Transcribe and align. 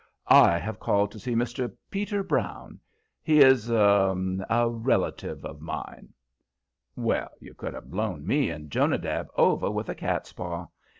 "I 0.29 0.57
have 0.57 0.79
called 0.79 1.11
to 1.11 1.19
see 1.19 1.35
Mr. 1.35 1.71
Peter 1.91 2.23
Brown; 2.23 2.79
he 3.21 3.39
is 3.39 3.69
er 3.69 4.15
a 4.49 4.67
relative 4.67 5.45
of 5.45 5.61
mine." 5.61 6.11
Well, 6.95 7.29
you 7.39 7.53
could 7.53 7.75
have 7.75 7.91
blown 7.91 8.25
me 8.25 8.49
and 8.49 8.71
Jonadab 8.71 9.27
over 9.35 9.69
with 9.69 9.89
a 9.89 9.93
cat's 9.95 10.33
paw. 10.33 10.69